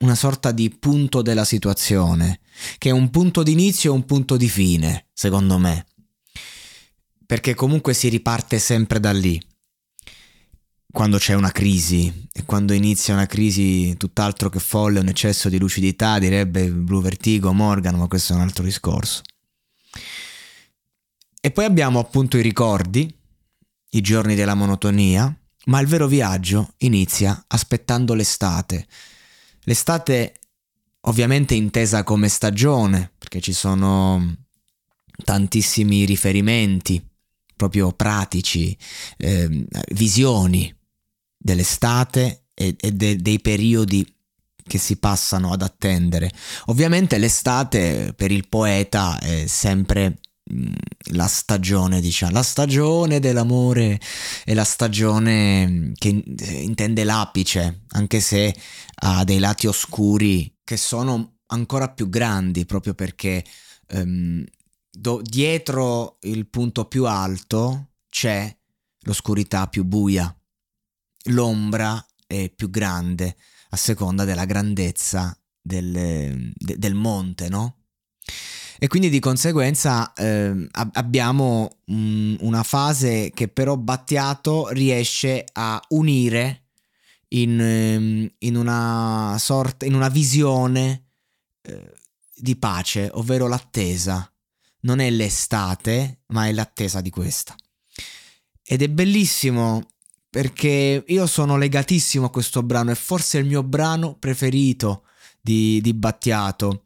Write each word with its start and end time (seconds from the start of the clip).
una 0.00 0.14
sorta 0.14 0.50
di 0.50 0.70
punto 0.70 1.22
della 1.22 1.44
situazione, 1.44 2.40
che 2.78 2.88
è 2.90 2.92
un 2.92 3.10
punto 3.10 3.42
d'inizio 3.42 3.92
e 3.92 3.94
un 3.94 4.04
punto 4.04 4.36
di 4.36 4.48
fine, 4.48 5.06
secondo 5.12 5.58
me. 5.58 5.86
Perché 7.26 7.54
comunque 7.54 7.94
si 7.94 8.08
riparte 8.08 8.58
sempre 8.58 8.98
da 8.98 9.12
lì. 9.12 9.40
Quando 10.90 11.18
c'è 11.18 11.34
una 11.34 11.52
crisi, 11.52 12.28
e 12.32 12.44
quando 12.44 12.72
inizia 12.72 13.14
una 13.14 13.26
crisi 13.26 13.96
tutt'altro 13.96 14.48
che 14.48 14.58
folle, 14.58 14.98
un 14.98 15.06
eccesso 15.06 15.48
di 15.48 15.58
lucidità, 15.58 16.18
direbbe 16.18 16.68
Blue 16.70 17.02
Vertigo, 17.02 17.52
Morgan, 17.52 17.96
ma 17.96 18.08
questo 18.08 18.32
è 18.32 18.36
un 18.36 18.42
altro 18.42 18.64
discorso. 18.64 19.22
E 21.40 21.50
poi 21.52 21.64
abbiamo 21.64 22.00
appunto 22.00 22.36
i 22.36 22.42
ricordi, 22.42 23.14
i 23.90 24.00
giorni 24.00 24.34
della 24.34 24.54
monotonia, 24.54 25.32
ma 25.66 25.80
il 25.80 25.86
vero 25.86 26.08
viaggio 26.08 26.74
inizia 26.78 27.44
aspettando 27.46 28.14
l'estate, 28.14 28.86
L'estate 29.70 30.34
ovviamente 31.02 31.54
intesa 31.54 32.02
come 32.02 32.28
stagione, 32.28 33.12
perché 33.16 33.40
ci 33.40 33.52
sono 33.52 34.34
tantissimi 35.24 36.04
riferimenti 36.04 37.00
proprio 37.54 37.92
pratici, 37.92 38.76
eh, 39.16 39.66
visioni 39.92 40.74
dell'estate 41.36 42.46
e, 42.52 42.74
e 42.80 42.90
de, 42.90 43.18
dei 43.18 43.38
periodi 43.38 44.04
che 44.66 44.78
si 44.78 44.96
passano 44.96 45.52
ad 45.52 45.62
attendere. 45.62 46.32
Ovviamente 46.64 47.16
l'estate 47.18 48.12
per 48.16 48.32
il 48.32 48.48
poeta 48.48 49.20
è 49.20 49.46
sempre 49.46 50.18
la 51.12 51.26
stagione, 51.26 52.00
diciamo, 52.00 52.32
la 52.32 52.42
stagione 52.42 53.20
dell'amore 53.20 54.00
è 54.44 54.54
la 54.54 54.64
stagione 54.64 55.92
che 55.94 56.08
intende 56.08 57.04
l'apice, 57.04 57.82
anche 57.90 58.20
se 58.20 58.54
ha 59.02 59.24
dei 59.24 59.38
lati 59.38 59.66
oscuri 59.66 60.58
che 60.64 60.76
sono 60.76 61.38
ancora 61.46 61.88
più 61.90 62.08
grandi 62.08 62.64
proprio 62.64 62.94
perché 62.94 63.44
um, 63.92 64.44
do, 64.90 65.20
dietro 65.22 66.18
il 66.22 66.48
punto 66.48 66.86
più 66.86 67.06
alto 67.06 67.92
c'è 68.08 68.54
l'oscurità 69.02 69.66
più 69.66 69.84
buia, 69.84 70.34
l'ombra 71.30 72.04
è 72.26 72.50
più 72.50 72.70
grande 72.70 73.36
a 73.70 73.76
seconda 73.76 74.24
della 74.24 74.44
grandezza 74.44 75.36
del, 75.60 76.52
de, 76.54 76.78
del 76.78 76.94
monte, 76.94 77.48
no? 77.48 77.79
E 78.82 78.88
quindi 78.88 79.10
di 79.10 79.18
conseguenza 79.18 80.10
eh, 80.14 80.66
abbiamo 80.92 81.80
un, 81.88 82.34
una 82.40 82.62
fase 82.62 83.30
che 83.34 83.48
però 83.48 83.76
Battiato 83.76 84.70
riesce 84.70 85.44
a 85.52 85.78
unire 85.88 86.68
in, 87.28 87.60
ehm, 87.60 88.26
in 88.38 88.56
una 88.56 89.36
sorta, 89.38 89.84
in 89.84 89.92
una 89.92 90.08
visione 90.08 91.08
eh, 91.60 91.92
di 92.34 92.56
pace, 92.56 93.10
ovvero 93.12 93.48
l'attesa. 93.48 94.32
Non 94.80 95.00
è 95.00 95.10
l'estate, 95.10 96.20
ma 96.28 96.46
è 96.46 96.52
l'attesa 96.52 97.02
di 97.02 97.10
questa. 97.10 97.54
Ed 98.64 98.80
è 98.80 98.88
bellissimo 98.88 99.88
perché 100.30 101.04
io 101.06 101.26
sono 101.26 101.58
legatissimo 101.58 102.24
a 102.24 102.30
questo 102.30 102.62
brano, 102.62 102.92
è 102.92 102.94
forse 102.94 103.36
il 103.36 103.44
mio 103.44 103.62
brano 103.62 104.14
preferito 104.14 105.04
di, 105.38 105.82
di 105.82 105.92
Battiato 105.92 106.84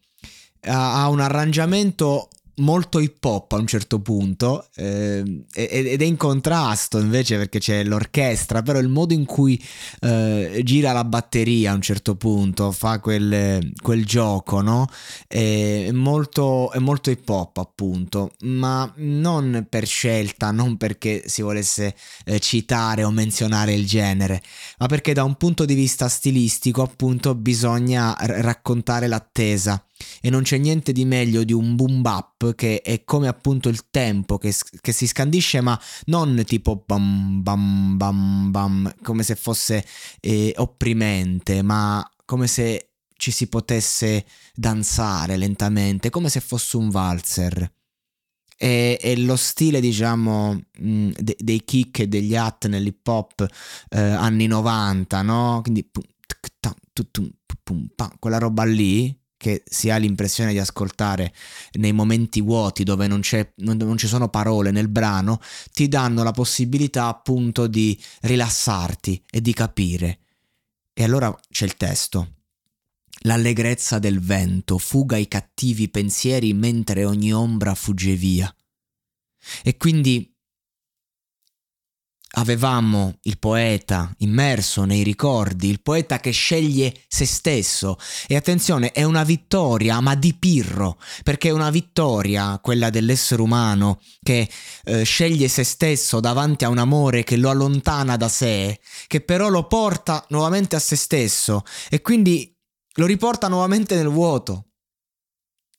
ha 0.67 1.07
un 1.09 1.19
arrangiamento 1.19 2.29
molto 2.57 2.99
hip 2.99 3.23
hop 3.23 3.51
a 3.53 3.57
un 3.57 3.67
certo 3.67 3.99
punto 3.99 4.67
eh, 4.75 5.43
ed 5.53 6.01
è 6.01 6.05
in 6.05 6.15
contrasto 6.15 6.99
invece 6.99 7.37
perché 7.37 7.59
c'è 7.59 7.83
l'orchestra 7.83 8.61
però 8.61 8.79
il 8.79 8.87
modo 8.87 9.13
in 9.13 9.25
cui 9.25 9.61
eh, 10.01 10.61
gira 10.63 10.93
la 10.93 11.03
batteria 11.03 11.71
a 11.71 11.75
un 11.75 11.81
certo 11.81 12.15
punto 12.15 12.71
fa 12.71 12.99
quel, 12.99 13.71
quel 13.81 14.05
gioco 14.05 14.61
no? 14.61 14.87
è 15.27 15.91
molto, 15.91 16.71
è 16.71 16.79
molto 16.79 17.09
hip 17.09 17.27
hop 17.27 17.57
appunto 17.57 18.31
ma 18.41 18.91
non 18.97 19.65
per 19.69 19.85
scelta 19.85 20.51
non 20.51 20.77
perché 20.77 21.23
si 21.25 21.41
volesse 21.41 21.95
eh, 22.25 22.39
citare 22.39 23.03
o 23.03 23.11
menzionare 23.11 23.73
il 23.73 23.85
genere 23.85 24.41
ma 24.77 24.85
perché 24.85 25.13
da 25.13 25.23
un 25.23 25.35
punto 25.35 25.65
di 25.65 25.73
vista 25.73 26.07
stilistico 26.07 26.81
appunto 26.81 27.35
bisogna 27.35 28.15
r- 28.17 28.41
raccontare 28.41 29.07
l'attesa 29.07 29.83
e 30.21 30.29
non 30.29 30.43
c'è 30.43 30.57
niente 30.57 30.91
di 30.91 31.05
meglio 31.05 31.43
di 31.43 31.53
un 31.53 31.75
boom 31.75 32.01
bap 32.01 32.55
che 32.55 32.81
è 32.81 33.03
come 33.03 33.27
appunto 33.27 33.69
il 33.69 33.89
tempo 33.89 34.37
che, 34.37 34.53
che 34.81 34.91
si 34.91 35.07
scandisce 35.07 35.61
ma 35.61 35.79
non 36.05 36.43
tipo 36.45 36.83
bam 36.85 37.41
bam 37.41 37.97
bam 37.97 38.51
bam 38.51 38.95
come 39.01 39.23
se 39.23 39.35
fosse 39.35 39.85
eh, 40.19 40.53
opprimente 40.57 41.61
ma 41.61 42.07
come 42.25 42.47
se 42.47 42.89
ci 43.17 43.31
si 43.31 43.47
potesse 43.47 44.25
danzare 44.53 45.37
lentamente 45.37 46.09
come 46.09 46.29
se 46.29 46.39
fosse 46.41 46.77
un 46.77 46.89
valzer. 46.89 47.73
E, 48.57 48.97
e 49.01 49.17
lo 49.17 49.35
stile 49.35 49.81
diciamo 49.81 50.61
mm, 50.81 51.11
de, 51.17 51.35
dei 51.37 51.65
kick 51.65 51.99
e 51.99 52.07
degli 52.07 52.37
hat 52.37 52.67
nell'hip 52.67 53.05
hop 53.05 53.45
eh, 53.89 53.99
anni 53.99 54.47
90 54.47 55.21
no? 55.23 55.59
Quindi 55.61 55.89
quella 58.19 58.37
roba 58.37 58.63
lì 58.63 59.13
che 59.45 59.61
si 59.63 59.91
ha 59.91 59.97
l'impressione 59.97 60.53
di 60.53 60.57
ascoltare 60.57 61.31
nei 61.73 61.91
momenti 61.91 62.41
vuoti 62.41 62.83
dove 62.83 63.05
non, 63.05 63.21
non, 63.57 63.77
non, 63.77 63.95
ci 63.95 64.07
sono 64.07 64.27
parole 64.27 64.71
nel 64.71 64.87
brano, 64.87 65.39
ti 65.71 65.87
danno 65.87 66.23
la 66.23 66.31
possibilità 66.31 67.05
appunto 67.05 67.67
di 67.67 67.95
rilassarti 68.21 69.23
e 69.29 69.41
di 69.41 69.53
capire. 69.53 70.19
E 70.93 71.03
allora 71.03 71.31
c'è 71.51 71.65
il 71.65 71.77
testo. 71.77 72.37
L'allegrezza 73.19 73.99
del 73.99 74.19
vento 74.19 74.79
fuga 74.79 75.15
i 75.15 75.27
cattivi 75.27 75.89
pensieri 75.89 76.51
mentre 76.53 77.05
ogni 77.05 77.31
ombra 77.31 77.75
fugge 77.75 78.15
via. 78.15 78.51
E 79.61 79.77
quindi 79.77 80.34
avevamo 82.37 83.17
il 83.23 83.37
poeta 83.37 84.13
immerso 84.19 84.83
nei 84.83 85.03
ricordi, 85.03 85.69
il 85.69 85.81
poeta 85.81 86.19
che 86.19 86.31
sceglie 86.31 86.93
se 87.07 87.25
stesso. 87.25 87.97
E 88.27 88.35
attenzione, 88.35 88.91
è 88.91 89.03
una 89.03 89.23
vittoria, 89.23 89.99
ma 89.99 90.15
di 90.15 90.33
Pirro, 90.33 90.97
perché 91.23 91.49
è 91.49 91.51
una 91.51 91.69
vittoria 91.69 92.59
quella 92.61 92.89
dell'essere 92.89 93.41
umano 93.41 94.01
che 94.21 94.49
eh, 94.83 95.03
sceglie 95.03 95.47
se 95.47 95.63
stesso 95.63 96.19
davanti 96.19 96.65
a 96.65 96.69
un 96.69 96.77
amore 96.77 97.23
che 97.23 97.37
lo 97.37 97.49
allontana 97.49 98.17
da 98.17 98.29
sé, 98.29 98.79
che 99.07 99.21
però 99.21 99.49
lo 99.49 99.67
porta 99.67 100.25
nuovamente 100.29 100.75
a 100.75 100.79
se 100.79 100.95
stesso 100.95 101.63
e 101.89 102.01
quindi 102.01 102.53
lo 102.97 103.05
riporta 103.05 103.47
nuovamente 103.47 103.95
nel 103.95 104.09
vuoto. 104.09 104.67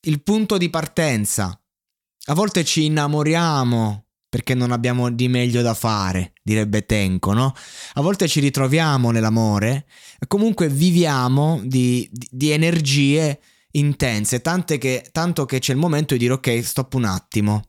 Il 0.07 0.23
punto 0.23 0.57
di 0.57 0.71
partenza 0.71 1.59
a 2.29 2.35
volte 2.35 2.65
ci 2.65 2.85
innamoriamo 2.85 4.06
perché 4.37 4.53
non 4.53 4.71
abbiamo 4.71 5.11
di 5.11 5.29
meglio 5.29 5.63
da 5.63 5.73
fare, 5.73 6.35
direbbe 6.43 6.85
Tenco, 6.85 7.33
no? 7.33 7.55
A 7.95 8.03
volte 8.03 8.29
ci 8.29 8.39
ritroviamo 8.41 9.11
nell'amore 9.11 9.87
comunque 10.29 10.69
viviamo 10.69 11.59
di, 11.65 12.07
di, 12.13 12.29
di 12.31 12.51
energie 12.51 13.41
intense, 13.71 14.43
che, 14.43 15.09
tanto 15.11 15.47
che 15.47 15.59
c'è 15.59 15.73
il 15.73 15.79
momento 15.79 16.13
di 16.13 16.21
dire 16.21 16.35
ok, 16.35 16.63
stop 16.63 16.93
un 16.93 17.05
attimo. 17.05 17.63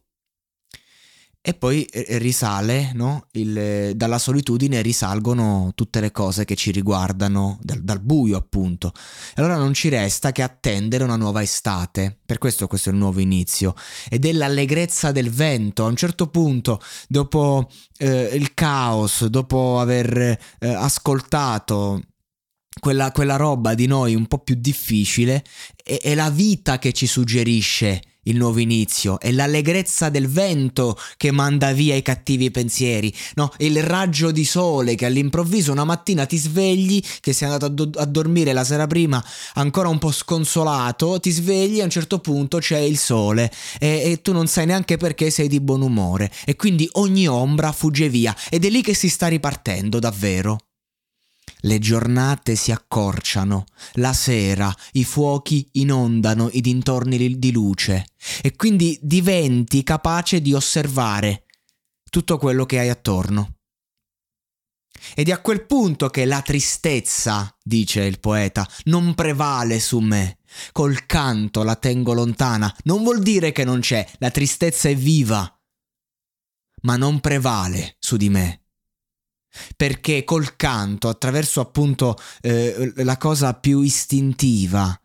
E 1.47 1.53
poi 1.53 1.85
eh, 1.85 2.17
risale, 2.17 2.91
no? 2.93 3.27
il, 3.31 3.93
dalla 3.95 4.17
solitudine 4.17 4.81
risalgono 4.81 5.71
tutte 5.75 6.01
le 6.01 6.11
cose 6.11 6.43
che 6.43 6.55
ci 6.55 6.71
riguardano, 6.71 7.57
dal, 7.61 7.79
dal, 7.83 8.01
buio 8.01 8.35
appunto. 8.35 8.91
E 9.29 9.35
allora 9.35 9.55
non 9.55 9.73
ci 9.73 9.87
resta 9.87 10.33
che 10.33 10.43
attendere 10.43 11.05
una 11.05 11.15
nuova 11.15 11.41
estate. 11.41 12.17
Per 12.25 12.37
questo 12.37 12.67
questo 12.67 12.89
è 12.89 12.91
il 12.91 12.97
nuovo 12.97 13.21
inizio. 13.21 13.75
Ed 14.09 14.25
è 14.25 14.33
l'allegrezza 14.33 15.13
del 15.13 15.29
vento. 15.29 15.85
A 15.85 15.87
un 15.87 15.95
certo 15.95 16.27
punto, 16.27 16.81
dopo 17.07 17.69
eh, 17.97 18.29
il 18.33 18.53
caos, 18.53 19.25
dopo 19.27 19.79
aver 19.79 20.17
eh, 20.17 20.37
ascoltato 20.67 22.01
quella, 22.79 23.11
quella, 23.11 23.35
roba 23.35 23.73
di 23.73 23.87
noi 23.87 24.15
un 24.15 24.27
po' 24.27 24.39
più 24.39 24.55
difficile, 24.57 25.43
è, 25.83 25.99
è 26.01 26.15
la 26.15 26.29
vita 26.29 26.79
che 26.79 26.93
ci 26.93 27.07
suggerisce 27.07 28.01
il 28.27 28.37
nuovo 28.37 28.59
inizio, 28.59 29.19
è 29.19 29.31
l'allegrezza 29.31 30.09
del 30.09 30.27
vento 30.27 30.97
che 31.17 31.31
manda 31.31 31.71
via 31.71 31.95
i 31.95 32.01
cattivi 32.01 32.51
pensieri, 32.51 33.13
no? 33.35 33.51
il 33.57 33.81
raggio 33.83 34.31
di 34.31 34.45
sole 34.45 34.95
che 34.95 35.05
all'improvviso 35.05 35.71
una 35.71 35.83
mattina 35.83 36.25
ti 36.25 36.37
svegli, 36.37 37.01
che 37.19 37.33
sei 37.33 37.49
andato 37.49 37.65
a, 37.65 37.69
do- 37.69 37.99
a 37.99 38.05
dormire 38.05 38.53
la 38.53 38.63
sera 38.63 38.87
prima 38.87 39.23
ancora 39.53 39.89
un 39.89 39.97
po' 39.97 40.11
sconsolato, 40.11 41.19
ti 41.19 41.31
svegli 41.31 41.79
e 41.79 41.81
a 41.81 41.85
un 41.85 41.89
certo 41.89 42.19
punto 42.19 42.59
c'è 42.59 42.79
il 42.79 42.97
sole 42.97 43.51
e, 43.79 44.11
e 44.11 44.21
tu 44.21 44.33
non 44.33 44.47
sai 44.47 44.65
neanche 44.65 44.97
perché 44.97 45.29
sei 45.29 45.47
di 45.47 45.59
buon 45.59 45.81
umore 45.81 46.31
e 46.45 46.55
quindi 46.55 46.87
ogni 46.93 47.27
ombra 47.27 47.71
fugge 47.71 48.09
via 48.09 48.35
ed 48.49 48.65
è 48.65 48.69
lì 48.69 48.81
che 48.81 48.93
si 48.93 49.09
sta 49.09 49.27
ripartendo 49.27 49.99
davvero. 49.99 50.66
Le 51.61 51.79
giornate 51.79 52.55
si 52.55 52.71
accorciano, 52.71 53.65
la 53.93 54.13
sera 54.13 54.73
i 54.93 55.03
fuochi 55.03 55.67
inondano 55.73 56.49
i 56.51 56.61
dintorni 56.61 57.39
di 57.39 57.51
luce 57.51 58.05
e 58.41 58.55
quindi 58.55 58.99
diventi 59.01 59.81
capace 59.83 60.41
di 60.41 60.53
osservare 60.53 61.45
tutto 62.09 62.37
quello 62.37 62.65
che 62.65 62.79
hai 62.79 62.89
attorno. 62.89 63.55
Ed 65.15 65.29
è 65.29 65.31
a 65.31 65.41
quel 65.41 65.65
punto 65.65 66.09
che 66.09 66.25
la 66.25 66.41
tristezza, 66.41 67.55
dice 67.63 68.03
il 68.03 68.19
poeta, 68.19 68.67
non 68.85 69.15
prevale 69.15 69.79
su 69.79 69.99
me. 69.99 70.39
Col 70.71 71.05
canto 71.05 71.63
la 71.63 71.75
tengo 71.75 72.13
lontana. 72.13 72.73
Non 72.83 73.03
vuol 73.03 73.21
dire 73.21 73.51
che 73.51 73.63
non 73.63 73.79
c'è, 73.79 74.07
la 74.17 74.31
tristezza 74.31 74.89
è 74.89 74.95
viva, 74.95 75.59
ma 76.81 76.97
non 76.97 77.19
prevale 77.19 77.95
su 77.99 78.17
di 78.17 78.29
me 78.29 78.66
perché 79.75 80.23
col 80.23 80.55
canto, 80.55 81.09
attraverso 81.09 81.61
appunto 81.61 82.17
eh, 82.41 82.91
la 82.97 83.17
cosa 83.17 83.53
più 83.53 83.81
istintiva, 83.81 84.99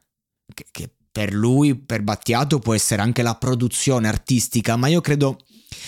che, 0.54 0.66
che 0.70 0.90
per 1.10 1.32
lui, 1.34 1.74
per 1.74 2.02
Battiato, 2.02 2.58
può 2.58 2.74
essere 2.74 3.02
anche 3.02 3.22
la 3.22 3.34
produzione 3.34 4.08
artistica, 4.08 4.76
ma 4.76 4.86
io 4.86 5.00
credo 5.00 5.38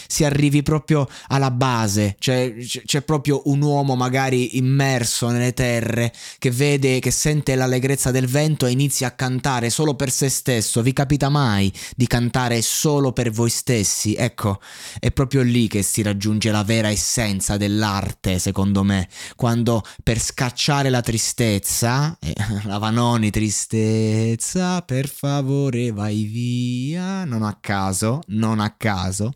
si 0.07 0.25
arrivi 0.25 0.63
proprio 0.63 1.09
alla 1.29 1.51
base, 1.51 2.17
cioè 2.19 2.55
c'è 2.85 3.03
proprio 3.03 3.43
un 3.47 3.63
uomo 3.63 3.95
magari 3.95 4.57
immerso 4.57 5.29
nelle 5.29 5.53
terre 5.53 6.13
che 6.39 6.51
vede, 6.51 6.99
che 6.99 7.11
sente 7.11 7.55
l'allegrezza 7.55 8.11
del 8.11 8.27
vento 8.27 8.67
e 8.67 8.71
inizia 8.71 9.09
a 9.09 9.11
cantare 9.13 9.71
solo 9.71 9.95
per 9.95 10.11
se 10.11 10.29
stesso. 10.29 10.83
Vi 10.83 10.93
capita 10.93 11.29
mai 11.29 11.73
di 11.97 12.07
cantare 12.07 12.63
solo 12.63 13.13
per 13.13 13.31
voi 13.31 13.51
stessi? 13.51 14.15
Ecco, 14.15 14.61
è 14.99 15.11
proprio 15.11 15.43
lì 15.43 15.69
che 15.69 15.83
si 15.83 16.03
raggiunge 16.03 16.51
la 16.51 16.65
vera 16.65 16.89
essenza 16.89 17.57
dell'arte, 17.57 18.39
secondo 18.39 18.83
me, 18.83 19.09
quando 19.37 19.83
per 20.03 20.21
scacciare 20.21 20.91
la 20.91 21.01
tristezza, 21.01 22.17
eh, 22.21 22.35
la 22.65 22.79
Vanoni 22.79 23.31
tristezza, 23.31 24.83
per 24.83 25.09
favore 25.09 25.93
vai 25.93 26.25
via, 26.25 27.25
non 27.25 27.43
a 27.43 27.57
caso, 27.61 28.21
non 28.29 28.61
a 28.61 28.71
caso 28.77 29.33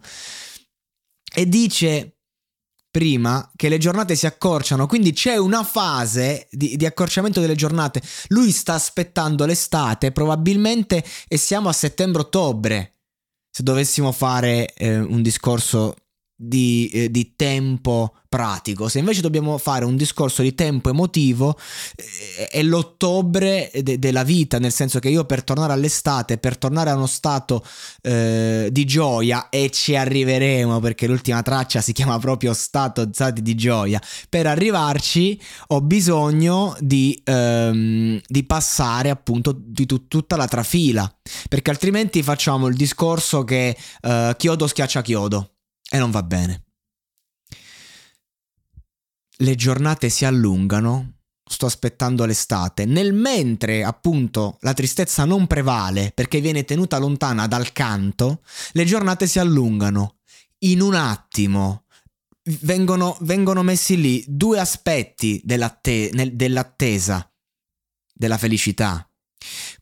e 1.34 1.48
dice 1.48 2.18
prima 2.90 3.50
che 3.54 3.68
le 3.68 3.78
giornate 3.78 4.16
si 4.16 4.26
accorciano, 4.26 4.86
quindi 4.86 5.12
c'è 5.12 5.36
una 5.36 5.62
fase 5.62 6.48
di, 6.50 6.76
di, 6.76 6.86
accorciamento 6.86 7.40
delle 7.40 7.54
giornate. 7.54 8.02
Lui 8.28 8.50
sta 8.50 8.74
aspettando 8.74 9.44
l'estate 9.44 10.10
probabilmente 10.10 11.04
e 11.28 11.36
siamo 11.36 11.68
a 11.68 11.72
settembre-ottobre. 11.72 12.94
Se 13.50 13.62
dovessimo 13.62 14.12
fare 14.12 14.72
eh, 14.74 14.98
un 14.98 15.22
discorso 15.22 15.94
di, 16.40 16.88
eh, 16.92 17.10
di, 17.10 17.32
tempo 17.34 18.14
pratico. 18.28 18.88
Se 18.88 19.00
invece 19.00 19.20
dobbiamo 19.22 19.58
fare 19.58 19.84
un 19.84 19.96
discorso 19.96 20.42
di 20.42 20.54
tempo 20.54 20.88
emotivo, 20.88 21.58
eh, 21.96 22.46
è 22.46 22.62
l'ottobre 22.62 23.70
de- 23.82 23.98
della 23.98 24.22
vita, 24.22 24.60
nel 24.60 24.70
senso 24.70 25.00
che 25.00 25.08
io 25.08 25.24
per 25.24 25.42
tornare 25.42 25.72
all'estate, 25.72 26.38
per 26.38 26.56
tornare 26.56 26.90
a 26.90 26.94
uno 26.94 27.06
stato 27.06 27.64
eh, 28.02 28.68
di 28.70 28.84
gioia, 28.84 29.48
e 29.48 29.70
ci 29.70 29.96
arriveremo 29.96 30.78
perché 30.78 31.08
l'ultima 31.08 31.42
traccia 31.42 31.80
si 31.80 31.92
chiama 31.92 32.18
proprio 32.20 32.52
stato, 32.52 33.08
stato 33.10 33.40
di 33.40 33.56
gioia, 33.56 34.00
per 34.28 34.46
arrivarci 34.46 35.40
ho 35.68 35.80
bisogno 35.80 36.76
di, 36.78 37.20
ehm, 37.24 38.20
di 38.24 38.44
passare 38.44 39.10
appunto 39.10 39.52
di 39.58 39.86
t- 39.86 40.06
tutta 40.06 40.36
la 40.36 40.46
trafila, 40.46 41.12
perché 41.48 41.70
altrimenti 41.70 42.22
facciamo 42.22 42.68
il 42.68 42.76
discorso 42.76 43.42
che 43.42 43.76
eh, 44.02 44.34
chiodo 44.36 44.66
schiaccia 44.68 45.02
chiodo 45.02 45.54
e 45.88 45.98
non 45.98 46.10
va 46.10 46.22
bene. 46.22 46.64
Le 49.40 49.54
giornate 49.54 50.08
si 50.08 50.24
allungano, 50.24 51.18
sto 51.44 51.66
aspettando 51.66 52.24
l'estate, 52.24 52.84
nel 52.84 53.12
mentre 53.12 53.84
appunto 53.84 54.58
la 54.60 54.74
tristezza 54.74 55.24
non 55.24 55.46
prevale 55.46 56.10
perché 56.12 56.40
viene 56.40 56.64
tenuta 56.64 56.98
lontana 56.98 57.46
dal 57.46 57.72
canto, 57.72 58.42
le 58.72 58.84
giornate 58.84 59.26
si 59.26 59.38
allungano. 59.38 60.16
In 60.62 60.80
un 60.80 60.94
attimo 60.94 61.84
vengono, 62.62 63.16
vengono 63.20 63.62
messi 63.62 64.00
lì 64.00 64.24
due 64.26 64.58
aspetti 64.58 65.40
dell'atte- 65.44 66.10
nel, 66.12 66.34
dell'attesa, 66.34 67.30
della 68.12 68.38
felicità. 68.38 69.08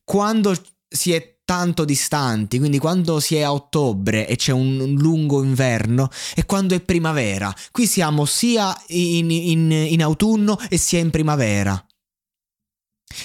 Quando 0.04 0.54
si 0.86 1.12
è 1.12 1.35
tanto 1.46 1.84
distanti, 1.84 2.58
quindi 2.58 2.78
quando 2.78 3.20
si 3.20 3.36
è 3.36 3.42
a 3.42 3.52
ottobre 3.52 4.26
e 4.26 4.34
c'è 4.34 4.52
un 4.52 4.96
lungo 4.98 5.44
inverno 5.44 6.10
e 6.34 6.44
quando 6.44 6.74
è 6.74 6.80
primavera. 6.80 7.54
Qui 7.70 7.86
siamo 7.86 8.26
sia 8.26 8.76
in, 8.88 9.30
in, 9.30 9.70
in 9.70 10.02
autunno 10.02 10.58
e 10.68 10.76
sia 10.76 10.98
in 10.98 11.10
primavera. 11.10 11.82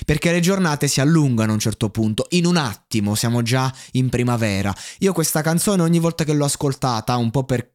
Perché 0.05 0.31
le 0.31 0.39
giornate 0.39 0.87
si 0.87 1.01
allungano 1.01 1.49
a 1.49 1.55
un 1.55 1.59
certo 1.59 1.89
punto, 1.89 2.27
in 2.29 2.45
un 2.45 2.57
attimo 2.57 3.15
siamo 3.15 3.41
già 3.41 3.73
in 3.93 4.09
primavera. 4.09 4.73
Io 4.99 5.13
questa 5.13 5.41
canzone 5.41 5.81
ogni 5.81 5.99
volta 5.99 6.23
che 6.23 6.33
l'ho 6.33 6.45
ascoltata, 6.45 7.17
un 7.17 7.31
po' 7.31 7.43
per 7.43 7.73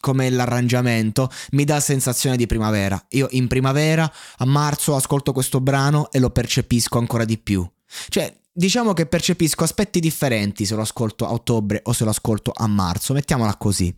come 0.00 0.28
l'arrangiamento, 0.30 1.30
mi 1.52 1.62
dà 1.64 1.78
sensazione 1.78 2.36
di 2.36 2.46
primavera. 2.46 3.00
Io 3.10 3.28
in 3.30 3.46
primavera, 3.46 4.12
a 4.38 4.44
marzo, 4.44 4.96
ascolto 4.96 5.32
questo 5.32 5.60
brano 5.60 6.10
e 6.10 6.18
lo 6.18 6.30
percepisco 6.30 6.98
ancora 6.98 7.24
di 7.24 7.38
più. 7.38 7.68
Cioè, 8.08 8.40
diciamo 8.52 8.92
che 8.92 9.06
percepisco 9.06 9.64
aspetti 9.64 10.00
differenti 10.00 10.64
se 10.64 10.74
lo 10.74 10.82
ascolto 10.82 11.26
a 11.26 11.32
ottobre 11.32 11.80
o 11.84 11.92
se 11.92 12.04
lo 12.04 12.10
ascolto 12.10 12.52
a 12.54 12.66
marzo, 12.66 13.12
mettiamola 13.14 13.56
così. 13.56 13.94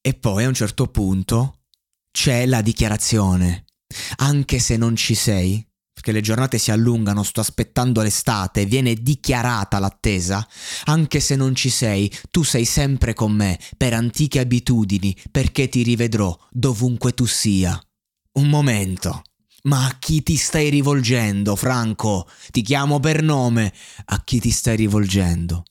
E 0.00 0.14
poi 0.14 0.44
a 0.44 0.48
un 0.48 0.54
certo 0.54 0.86
punto 0.88 1.60
c'è 2.10 2.46
la 2.46 2.60
dichiarazione. 2.60 3.64
Anche 4.16 4.58
se 4.58 4.76
non 4.76 4.96
ci 4.96 5.14
sei, 5.14 5.66
perché 5.92 6.12
le 6.12 6.20
giornate 6.20 6.58
si 6.58 6.70
allungano, 6.70 7.22
sto 7.22 7.40
aspettando 7.40 8.02
l'estate, 8.02 8.66
viene 8.66 8.94
dichiarata 8.94 9.78
l'attesa, 9.78 10.46
anche 10.84 11.20
se 11.20 11.36
non 11.36 11.54
ci 11.54 11.70
sei, 11.70 12.12
tu 12.30 12.42
sei 12.42 12.64
sempre 12.64 13.14
con 13.14 13.32
me, 13.32 13.58
per 13.76 13.94
antiche 13.94 14.40
abitudini, 14.40 15.16
perché 15.30 15.68
ti 15.68 15.82
rivedrò 15.82 16.36
dovunque 16.50 17.12
tu 17.12 17.26
sia. 17.26 17.80
Un 18.32 18.48
momento. 18.48 19.22
Ma 19.66 19.86
a 19.86 19.96
chi 19.98 20.22
ti 20.22 20.36
stai 20.36 20.68
rivolgendo, 20.68 21.56
Franco? 21.56 22.28
Ti 22.50 22.60
chiamo 22.60 23.00
per 23.00 23.22
nome. 23.22 23.72
A 24.06 24.22
chi 24.22 24.38
ti 24.38 24.50
stai 24.50 24.76
rivolgendo? 24.76 25.64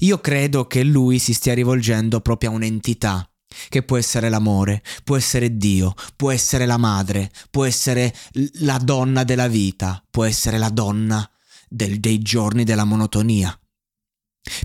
Io 0.00 0.18
credo 0.20 0.66
che 0.66 0.84
lui 0.84 1.18
si 1.18 1.32
stia 1.34 1.54
rivolgendo 1.54 2.20
proprio 2.20 2.50
a 2.50 2.54
un'entità, 2.54 3.28
che 3.68 3.82
può 3.82 3.96
essere 3.96 4.28
l'amore, 4.28 4.82
può 5.02 5.16
essere 5.16 5.56
Dio, 5.56 5.94
può 6.14 6.30
essere 6.30 6.66
la 6.66 6.76
madre, 6.76 7.32
può 7.50 7.64
essere 7.64 8.14
la 8.60 8.78
donna 8.78 9.24
della 9.24 9.48
vita, 9.48 10.04
può 10.08 10.24
essere 10.24 10.58
la 10.58 10.68
donna 10.68 11.28
del, 11.68 11.98
dei 11.98 12.20
giorni 12.20 12.62
della 12.62 12.84
monotonia. 12.84 13.59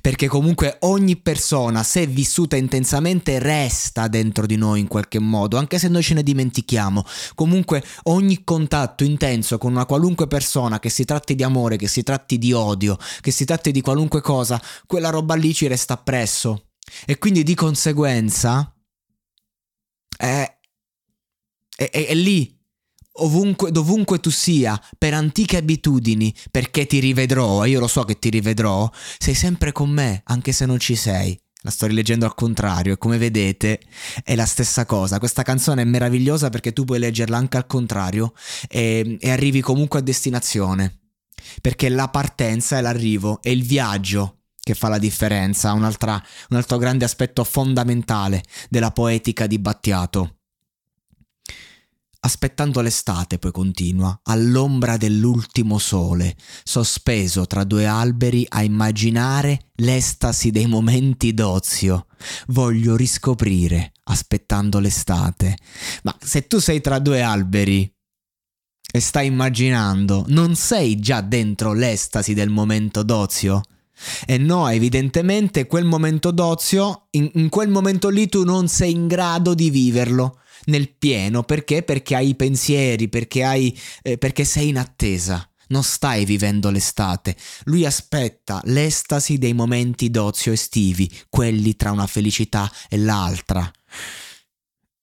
Perché 0.01 0.27
comunque 0.27 0.77
ogni 0.81 1.17
persona, 1.17 1.83
se 1.83 2.07
vissuta 2.07 2.55
intensamente, 2.55 3.39
resta 3.39 4.07
dentro 4.07 4.45
di 4.45 4.55
noi 4.55 4.79
in 4.79 4.87
qualche 4.87 5.19
modo, 5.19 5.57
anche 5.57 5.77
se 5.77 5.89
noi 5.89 6.01
ce 6.01 6.13
ne 6.13 6.23
dimentichiamo. 6.23 7.03
Comunque 7.35 7.83
ogni 8.03 8.43
contatto 8.43 9.03
intenso 9.03 9.57
con 9.57 9.73
una 9.73 9.85
qualunque 9.85 10.27
persona, 10.27 10.79
che 10.79 10.89
si 10.89 11.03
tratti 11.03 11.35
di 11.35 11.43
amore, 11.43 11.75
che 11.75 11.87
si 11.87 12.03
tratti 12.03 12.37
di 12.37 12.53
odio, 12.53 12.97
che 13.19 13.31
si 13.31 13.45
tratti 13.45 13.71
di 13.71 13.81
qualunque 13.81 14.21
cosa, 14.21 14.61
quella 14.85 15.09
roba 15.09 15.35
lì 15.35 15.53
ci 15.53 15.67
resta 15.67 15.95
appresso. 15.95 16.69
E 17.05 17.17
quindi 17.17 17.43
di 17.43 17.55
conseguenza 17.55 18.73
è, 20.17 20.57
è, 21.75 21.89
è, 21.89 22.05
è 22.07 22.13
lì 22.13 22.54
ovunque, 23.17 23.71
dovunque 23.71 24.19
tu 24.19 24.29
sia, 24.29 24.79
per 24.97 25.13
antiche 25.13 25.57
abitudini, 25.57 26.33
perché 26.51 26.85
ti 26.85 26.99
rivedrò, 26.99 27.63
e 27.63 27.69
io 27.69 27.79
lo 27.79 27.87
so 27.87 28.03
che 28.03 28.19
ti 28.19 28.29
rivedrò, 28.29 28.89
sei 29.17 29.33
sempre 29.33 29.71
con 29.71 29.89
me, 29.89 30.21
anche 30.25 30.51
se 30.51 30.65
non 30.65 30.79
ci 30.79 30.95
sei. 30.95 31.39
La 31.61 31.71
sto 31.71 31.87
rileggendo 31.87 32.25
al 32.25 32.35
contrario 32.35 32.93
e 32.93 32.97
come 32.99 33.17
vedete 33.17 33.79
è 34.23 34.35
la 34.35 34.45
stessa 34.45 34.85
cosa. 34.85 35.17
Questa 35.17 35.41
canzone 35.41 35.81
è 35.81 35.85
meravigliosa 35.85 36.49
perché 36.49 36.73
tu 36.73 36.85
puoi 36.85 36.99
leggerla 36.99 37.37
anche 37.37 37.57
al 37.57 37.65
contrario 37.65 38.33
e, 38.69 39.17
e 39.19 39.31
arrivi 39.31 39.61
comunque 39.61 39.97
a 39.97 40.03
destinazione. 40.03 40.99
Perché 41.61 41.89
la 41.89 42.07
partenza 42.09 42.77
e 42.77 42.81
l'arrivo 42.81 43.39
è 43.41 43.49
il 43.49 43.63
viaggio 43.63 44.41
che 44.59 44.75
fa 44.75 44.89
la 44.89 44.99
differenza, 44.99 45.73
un 45.73 45.83
altro 45.83 46.77
grande 46.77 47.03
aspetto 47.03 47.43
fondamentale 47.43 48.43
della 48.69 48.91
poetica 48.91 49.47
di 49.47 49.57
Battiato. 49.57 50.41
Aspettando 52.25 52.81
l'estate, 52.81 53.37
poi 53.37 53.51
continua, 53.51 54.19
all'ombra 54.23 54.97
dell'ultimo 54.97 55.77
sole, 55.77 56.35
sospeso 56.63 57.45
tra 57.45 57.63
due 57.63 57.85
alberi 57.85 58.43
a 58.49 58.63
immaginare 58.63 59.67
l'estasi 59.75 60.49
dei 60.49 60.65
momenti 60.65 61.35
d'ozio. 61.35 62.07
Voglio 62.47 62.95
riscoprire, 62.95 63.91
aspettando 64.05 64.79
l'estate. 64.79 65.55
Ma 66.01 66.17
se 66.19 66.47
tu 66.47 66.57
sei 66.57 66.81
tra 66.81 66.97
due 66.97 67.21
alberi 67.21 67.87
e 68.91 68.99
stai 68.99 69.27
immaginando, 69.27 70.25
non 70.29 70.55
sei 70.55 70.99
già 70.99 71.21
dentro 71.21 71.73
l'estasi 71.73 72.33
del 72.33 72.49
momento 72.49 73.03
d'ozio? 73.03 73.61
E 74.25 74.39
no, 74.39 74.67
evidentemente 74.67 75.67
quel 75.67 75.85
momento 75.85 76.31
d'ozio, 76.31 77.05
in, 77.11 77.29
in 77.35 77.49
quel 77.49 77.69
momento 77.69 78.09
lì 78.09 78.27
tu 78.27 78.43
non 78.43 78.67
sei 78.67 78.93
in 78.93 79.05
grado 79.05 79.53
di 79.53 79.69
viverlo 79.69 80.39
nel 80.65 80.93
pieno 80.95 81.43
perché? 81.43 81.83
Perché 81.83 82.15
hai 82.15 82.29
i 82.29 82.35
pensieri, 82.35 83.09
perché, 83.09 83.43
hai, 83.43 83.77
eh, 84.01 84.17
perché 84.17 84.43
sei 84.43 84.69
in 84.69 84.77
attesa. 84.77 85.47
Non 85.67 85.83
stai 85.83 86.25
vivendo 86.25 86.69
l'estate, 86.69 87.35
lui 87.63 87.85
aspetta 87.85 88.61
l'estasi 88.65 89.39
dei 89.39 89.53
momenti 89.53 90.11
d'ozio 90.11 90.51
estivi, 90.51 91.11
quelli 91.27 91.75
tra 91.75 91.91
una 91.91 92.05
felicità 92.05 92.71
e 92.87 92.97
l'altra. 92.97 93.71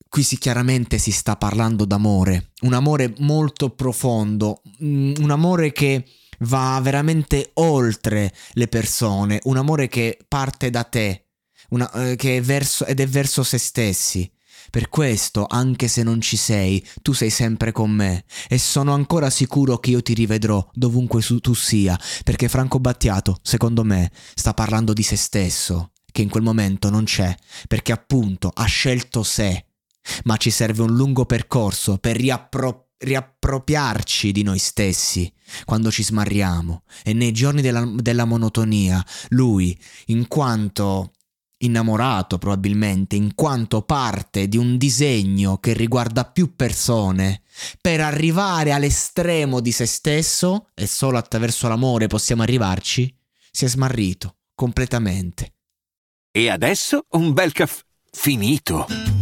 Qui 0.09 0.23
si 0.23 0.39
chiaramente 0.39 0.99
si 0.99 1.11
sta 1.11 1.37
parlando 1.37 1.85
d'amore, 1.85 2.51
un 2.61 2.75
amore 2.75 3.13
molto 3.19 3.71
profondo, 3.71 4.63
mm, 4.85 5.15
un 5.19 5.31
amore 5.31 5.73
che 5.73 6.05
va 6.41 6.79
veramente 6.83 7.51
oltre 7.55 8.33
le 8.53 8.69
persone, 8.69 9.41
un 9.45 9.57
amore 9.57 9.89
che 9.89 10.19
parte 10.29 10.71
da 10.71 10.85
te, 10.85 11.29
una, 11.71 11.91
eh, 11.93 12.17
è 12.17 12.41
verso, 12.41 12.85
ed 12.85 13.01
è 13.01 13.07
verso 13.07 13.43
se 13.43 13.59
stessi. 13.59 14.31
Per 14.73 14.89
questo, 14.89 15.45
anche 15.47 15.87
se 15.87 16.03
non 16.03 16.23
ci 16.23 16.39
sei, 16.39 16.83
tu 17.03 17.13
sei 17.13 17.29
sempre 17.29 17.73
con 17.73 17.91
me 17.91 18.25
e 18.49 18.57
sono 18.57 18.95
ancora 18.95 19.29
sicuro 19.29 19.77
che 19.77 19.91
io 19.91 20.01
ti 20.01 20.15
rivedrò 20.15 20.67
dovunque 20.73 21.21
tu 21.43 21.53
sia, 21.53 22.01
perché 22.25 22.49
Franco 22.49 22.81
Battiato, 22.81 23.37
secondo 23.43 23.85
me, 23.85 24.11
sta 24.35 24.55
parlando 24.55 24.95
di 24.95 25.03
se 25.03 25.17
stesso, 25.17 25.91
che 26.11 26.23
in 26.23 26.31
quel 26.31 26.43
momento 26.43 26.89
non 26.89 27.05
c'è, 27.05 27.37
perché 27.69 27.93
appunto 27.93 28.51
ha 28.51 28.65
scelto 28.65 29.23
sé. 29.23 29.67
Ma 30.25 30.39
ci 30.39 30.49
serve 30.49 30.81
un 30.81 30.97
lungo 30.97 31.27
percorso 31.27 31.99
per 31.99 32.17
riappropriare 32.17 32.87
riappropriarci 33.03 34.31
di 34.31 34.45
noi 34.45 34.61
stessi 34.61 35.29
quando 35.65 35.91
ci 35.91 36.05
smarriamo 36.05 36.85
e 37.03 37.13
nei 37.13 37.33
giorni 37.33 37.61
della, 37.61 37.85
della 37.97 38.25
monotonia 38.25 39.05
lui 39.31 39.77
in 40.07 40.29
quanto 40.29 41.11
innamorato 41.65 42.39
probabilmente 42.39 43.17
in 43.17 43.35
quanto 43.35 43.83
parte 43.83 44.49
di 44.49 44.57
un 44.57 44.77
disegno 44.77 45.59
che 45.59 45.73
riguarda 45.73 46.25
più 46.25 46.55
persone, 46.55 47.43
per 47.81 48.01
arrivare 48.01 48.73
all'estremo 48.73 49.61
di 49.61 49.73
se 49.73 49.87
stesso, 49.87 50.69
e 50.75 50.87
solo 50.87 51.19
attraverso 51.19 51.69
l'amore 51.69 52.07
possiamo 52.07 52.43
arrivarci, 52.43 53.15
si 53.51 53.65
è 53.65 53.69
smarrito 53.69 54.37
completamente. 54.55 55.55
E 56.31 56.49
adesso 56.49 57.07
un 57.11 57.33
bel 57.33 57.53
caffè 57.53 57.83
finito. 58.11 59.22